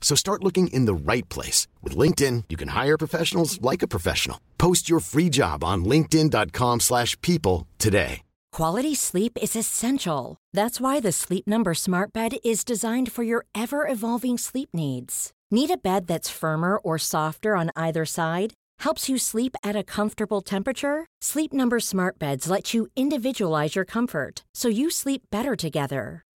So 0.00 0.16
start 0.16 0.42
looking 0.42 0.66
in 0.68 0.86
the 0.86 0.94
right 1.12 1.28
place. 1.28 1.68
With 1.82 1.96
LinkedIn, 1.96 2.44
you 2.48 2.56
can 2.56 2.68
hire 2.68 2.98
professionals 2.98 3.62
like 3.62 3.82
a 3.82 3.88
professional. 3.88 4.40
Post 4.58 4.90
your 4.90 4.98
free 4.98 5.28
job 5.28 5.62
on 5.62 5.84
linkedin.com 5.84 6.80
slash 6.80 7.16
people 7.20 7.68
today. 7.78 8.22
Quality 8.52 8.96
sleep 8.96 9.38
is 9.40 9.54
essential. 9.54 10.36
That's 10.52 10.80
why 10.80 10.98
the 10.98 11.12
Sleep 11.12 11.46
Number 11.46 11.72
smart 11.72 12.12
bed 12.12 12.32
is 12.44 12.64
designed 12.64 13.12
for 13.12 13.22
your 13.22 13.46
ever-evolving 13.54 14.38
sleep 14.38 14.70
needs. 14.72 15.30
Need 15.52 15.70
a 15.70 15.76
bed 15.76 16.08
that's 16.08 16.30
firmer 16.30 16.76
or 16.78 16.98
softer 16.98 17.54
on 17.54 17.70
either 17.76 18.04
side? 18.04 18.54
Helps 18.80 19.08
you 19.08 19.18
sleep 19.18 19.54
at 19.62 19.76
a 19.76 19.84
comfortable 19.84 20.40
temperature? 20.40 21.06
Sleep 21.20 21.52
Number 21.52 21.78
smart 21.78 22.18
beds 22.18 22.50
let 22.50 22.74
you 22.74 22.88
individualize 22.96 23.76
your 23.76 23.84
comfort 23.84 24.42
so 24.52 24.68
you 24.68 24.90
sleep 24.90 25.22
better 25.30 25.54
together. 25.54 26.24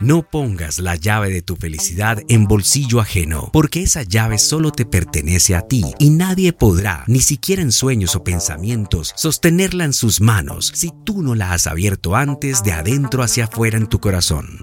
No 0.00 0.22
pongas 0.22 0.78
la 0.78 0.96
llave 0.96 1.30
de 1.30 1.42
tu 1.42 1.56
felicidad 1.56 2.22
en 2.28 2.46
bolsillo 2.46 3.00
ajeno, 3.00 3.50
porque 3.52 3.82
esa 3.82 4.02
llave 4.02 4.38
solo 4.38 4.72
te 4.72 4.86
pertenece 4.86 5.54
a 5.54 5.60
ti 5.60 5.84
y 5.98 6.08
nadie 6.08 6.54
podrá, 6.54 7.04
ni 7.06 7.20
siquiera 7.20 7.60
en 7.60 7.70
sueños 7.70 8.16
o 8.16 8.24
pensamientos, 8.24 9.12
sostenerla 9.14 9.84
en 9.84 9.92
sus 9.92 10.22
manos 10.22 10.72
si 10.74 10.90
tú 11.04 11.22
no 11.22 11.34
la 11.34 11.52
has 11.52 11.66
abierto 11.66 12.16
antes 12.16 12.64
de 12.64 12.72
adentro 12.72 13.22
hacia 13.22 13.44
afuera 13.44 13.76
en 13.76 13.88
tu 13.88 14.00
corazón. 14.00 14.58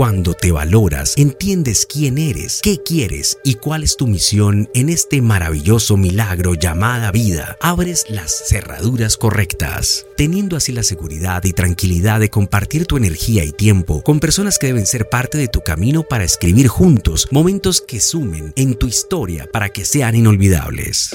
Cuando 0.00 0.32
te 0.32 0.50
valoras, 0.50 1.12
entiendes 1.18 1.84
quién 1.84 2.16
eres, 2.16 2.60
qué 2.62 2.82
quieres 2.82 3.36
y 3.44 3.56
cuál 3.56 3.82
es 3.82 3.98
tu 3.98 4.06
misión 4.06 4.70
en 4.72 4.88
este 4.88 5.20
maravilloso 5.20 5.98
milagro 5.98 6.54
llamada 6.54 7.12
vida. 7.12 7.58
Abres 7.60 8.06
las 8.08 8.32
cerraduras 8.48 9.18
correctas, 9.18 10.06
teniendo 10.16 10.56
así 10.56 10.72
la 10.72 10.84
seguridad 10.84 11.44
y 11.44 11.52
tranquilidad 11.52 12.18
de 12.18 12.30
compartir 12.30 12.86
tu 12.86 12.96
energía 12.96 13.44
y 13.44 13.52
tiempo 13.52 14.02
con 14.02 14.20
personas 14.20 14.58
que 14.58 14.68
deben 14.68 14.86
ser 14.86 15.10
parte 15.10 15.36
de 15.36 15.48
tu 15.48 15.60
camino 15.60 16.02
para 16.02 16.24
escribir 16.24 16.68
juntos 16.68 17.28
momentos 17.30 17.82
que 17.82 18.00
sumen 18.00 18.54
en 18.56 18.76
tu 18.76 18.86
historia 18.86 19.50
para 19.52 19.68
que 19.68 19.84
sean 19.84 20.14
inolvidables. 20.14 21.10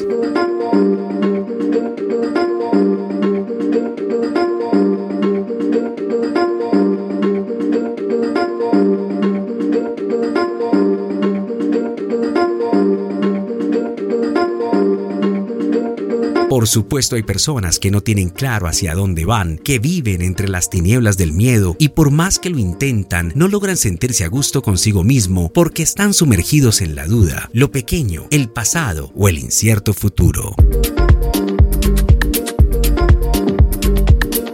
Por 16.66 16.72
supuesto 16.72 17.16
hay 17.16 17.22
personas 17.22 17.78
que 17.78 17.92
no 17.92 18.02
tienen 18.02 18.30
claro 18.30 18.66
hacia 18.66 18.96
dónde 18.96 19.24
van, 19.24 19.60
que 19.60 19.78
viven 19.78 20.24
entre 20.24 20.50
las 20.50 20.72
tinieblas 20.72 21.16
del 21.16 21.32
miedo 21.32 21.76
y 21.78 21.90
por 21.90 22.10
más 22.10 22.40
que 22.40 22.50
lo 22.50 22.58
intentan, 22.58 23.32
no 23.36 23.48
logran 23.48 23.78
sentirse 23.78 24.24
a 24.24 24.30
gusto 24.30 24.64
consigo 24.64 25.04
mismo 25.04 25.52
porque 25.54 25.84
están 25.84 26.16
sumergidos 26.16 26.82
en 26.82 26.96
la 26.96 27.06
duda, 27.06 27.52
lo 27.54 27.70
pequeño, 27.70 28.26
el 28.32 28.50
pasado 28.50 29.12
o 29.14 29.30
el 29.30 29.38
incierto 29.38 29.94
futuro. 29.94 30.56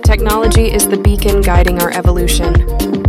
Technology 0.03 0.65
is 0.65 0.89
the 0.89 0.97
beacon 0.97 1.39
guiding 1.39 1.81
our 1.81 1.93
evolution. 1.93 3.00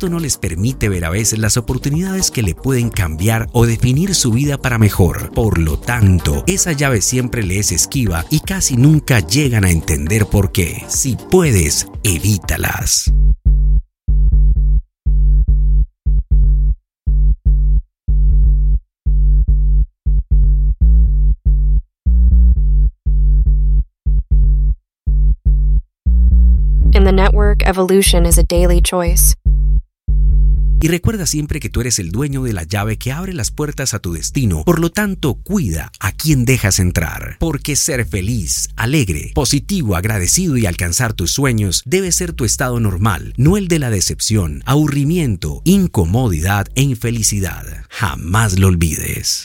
Esto 0.00 0.08
no 0.08 0.18
les 0.18 0.38
permite 0.38 0.88
ver 0.88 1.04
a 1.04 1.10
veces 1.10 1.38
las 1.40 1.58
oportunidades 1.58 2.30
que 2.30 2.42
le 2.42 2.54
pueden 2.54 2.88
cambiar 2.88 3.50
o 3.52 3.66
definir 3.66 4.14
su 4.14 4.32
vida 4.32 4.56
para 4.56 4.78
mejor. 4.78 5.30
Por 5.34 5.58
lo 5.58 5.78
tanto, 5.78 6.42
esa 6.46 6.72
llave 6.72 7.02
siempre 7.02 7.42
le 7.42 7.58
es 7.58 7.70
esquiva 7.70 8.24
y 8.30 8.40
casi 8.40 8.78
nunca 8.78 9.20
llegan 9.20 9.66
a 9.66 9.70
entender 9.70 10.24
por 10.24 10.52
qué. 10.52 10.84
Si 10.88 11.18
puedes, 11.30 11.86
evítalas. 12.02 13.12
In 26.92 27.04
the 27.04 27.12
network, 27.12 27.62
evolution 27.66 28.24
is 28.24 28.38
a 28.38 28.42
daily 28.42 28.80
choice. 28.80 29.34
Y 30.82 30.88
recuerda 30.88 31.26
siempre 31.26 31.60
que 31.60 31.68
tú 31.68 31.82
eres 31.82 31.98
el 31.98 32.10
dueño 32.10 32.42
de 32.42 32.54
la 32.54 32.64
llave 32.64 32.96
que 32.96 33.12
abre 33.12 33.34
las 33.34 33.50
puertas 33.50 33.92
a 33.92 33.98
tu 33.98 34.14
destino. 34.14 34.64
Por 34.64 34.80
lo 34.80 34.90
tanto, 34.90 35.34
cuida 35.34 35.92
a 36.00 36.12
quien 36.12 36.46
dejas 36.46 36.78
entrar. 36.78 37.36
Porque 37.38 37.76
ser 37.76 38.06
feliz, 38.06 38.70
alegre, 38.76 39.32
positivo, 39.34 39.94
agradecido 39.94 40.56
y 40.56 40.64
alcanzar 40.64 41.12
tus 41.12 41.32
sueños 41.32 41.82
debe 41.84 42.12
ser 42.12 42.32
tu 42.32 42.46
estado 42.46 42.80
normal, 42.80 43.34
no 43.36 43.58
el 43.58 43.68
de 43.68 43.78
la 43.78 43.90
decepción, 43.90 44.62
aburrimiento, 44.64 45.60
incomodidad 45.64 46.68
e 46.74 46.82
infelicidad. 46.82 47.66
Jamás 47.90 48.58
lo 48.58 48.68
olvides. 48.68 49.44